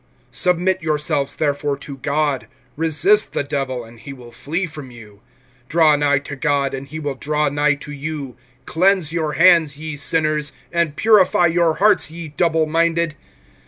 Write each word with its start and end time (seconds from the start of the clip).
(7)Submit 0.33 0.81
yourselves 0.81 1.35
therefore 1.35 1.77
to 1.77 1.97
God. 1.97 2.47
Resist 2.75 3.33
the 3.33 3.43
Devil, 3.43 3.83
and 3.83 3.99
he 3.99 4.13
will 4.13 4.31
flee 4.31 4.65
from 4.65 4.89
you. 4.89 5.21
(8)Draw 5.69 5.99
nigh 5.99 6.17
to 6.17 6.35
God, 6.35 6.73
and 6.73 6.87
he 6.87 6.97
will 6.99 7.13
draw 7.13 7.49
nigh 7.49 7.75
to 7.75 7.91
you. 7.91 8.35
Cleanse 8.65 9.11
your 9.13 9.33
hands, 9.33 9.77
ye 9.77 9.95
sinners; 9.95 10.53
and 10.71 10.95
purify 10.95 11.45
your 11.45 11.75
hearts, 11.75 12.09
ye 12.09 12.29
double 12.29 12.65
minded. 12.65 13.13